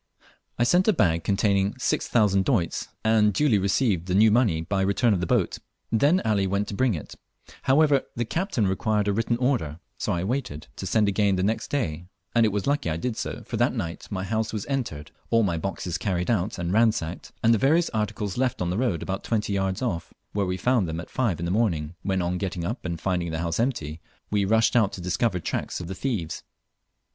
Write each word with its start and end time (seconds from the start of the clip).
I 0.57 0.63
sent 0.63 0.87
a 0.87 0.93
bag 0.93 1.23
containing 1.23 1.75
6,000 1.77 2.43
doits, 2.43 2.87
and 3.03 3.31
duly 3.31 3.59
received 3.59 4.07
the 4.07 4.15
new 4.15 4.31
money 4.31 4.61
by 4.63 4.81
return 4.81 5.13
of 5.13 5.19
the 5.19 5.27
boat. 5.27 5.59
Then 5.91 6.21
Ali 6.25 6.47
went 6.47 6.67
to 6.69 6.73
bring 6.73 6.95
it, 6.95 7.13
however, 7.61 8.01
the 8.15 8.25
captain 8.25 8.65
required 8.65 9.07
a 9.07 9.13
written 9.13 9.37
order; 9.37 9.79
so 9.99 10.11
I 10.11 10.23
waited 10.23 10.65
to 10.77 10.87
send 10.87 11.07
again 11.07 11.35
the 11.35 11.43
next 11.43 11.67
day, 11.67 12.05
and 12.33 12.47
it 12.47 12.51
was 12.51 12.65
lucky 12.65 12.89
I 12.89 12.97
did 12.97 13.15
so, 13.15 13.43
for 13.43 13.57
that 13.57 13.75
night 13.75 14.07
my 14.09 14.23
house 14.23 14.51
was 14.51 14.65
entered, 14.65 15.11
all 15.29 15.43
my 15.43 15.59
boxes 15.59 15.99
carried 15.99 16.31
out 16.31 16.57
and 16.57 16.73
ransacked, 16.73 17.31
and 17.43 17.53
the 17.53 17.59
various 17.59 17.91
articles 17.91 18.39
left 18.39 18.59
on 18.59 18.71
the 18.71 18.79
road 18.79 19.03
about 19.03 19.23
twenty 19.23 19.53
yards 19.53 19.83
off, 19.83 20.11
where 20.33 20.47
we 20.47 20.57
found 20.57 20.87
them 20.87 20.99
at 20.99 21.11
five 21.11 21.37
in 21.37 21.45
the 21.45 21.51
morning, 21.51 21.93
when, 22.01 22.23
on 22.23 22.39
getting 22.39 22.65
up 22.65 22.85
and 22.85 22.99
finding 22.99 23.29
the 23.29 23.37
house 23.37 23.59
empty, 23.59 24.01
we 24.31 24.45
rushed 24.45 24.75
out 24.75 24.93
to 24.93 24.99
discover 25.01 25.39
tracks 25.39 25.79
of 25.79 25.85
the 25.85 25.93
thieves. 25.93 26.41